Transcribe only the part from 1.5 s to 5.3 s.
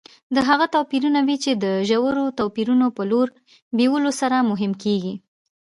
د ژورو توپیرونو په لور بیولو سره مهم کېږي.